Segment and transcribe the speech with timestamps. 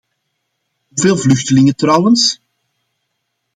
[0.89, 2.41] Hoeveel vluchtelingen trouwens?